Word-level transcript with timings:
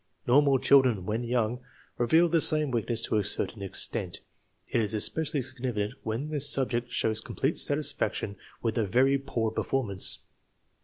Normal 0.25 0.57
children, 0.57 1.05
when 1.05 1.23
young, 1.23 1.59
reveal 1.99 2.27
the 2.27 2.41
same 2.41 2.71
weakness 2.71 3.03
to 3.03 3.17
a 3.17 3.23
certain 3.23 3.61
extent. 3.61 4.21
It 4.67 4.81
is 4.81 4.95
especi 4.95 5.35
ally 5.35 5.41
significant 5.43 5.93
when 6.01 6.29
the 6.29 6.41
subject 6.41 6.91
shows 6.91 7.21
complete 7.21 7.53
satisfac 7.57 8.13
tion 8.13 8.35
with 8.63 8.79
a 8.79 8.87
very 8.87 9.19
poor 9.19 9.51
performance. 9.51 10.23